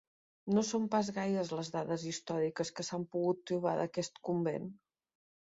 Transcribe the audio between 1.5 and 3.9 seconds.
les dades històriques que s'han pogut trobar